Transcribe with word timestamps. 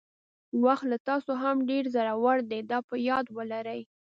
وخت 0.63 0.85
له 0.91 0.97
تاسو 1.07 1.31
هم 1.43 1.57
ډېر 1.69 1.83
زړور 1.95 2.37
دی 2.51 2.59
دا 2.71 2.79
په 2.89 2.95
یاد 3.09 3.25
ولرئ. 3.37 3.81